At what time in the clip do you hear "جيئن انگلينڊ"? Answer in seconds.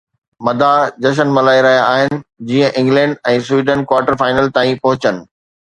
2.53-3.21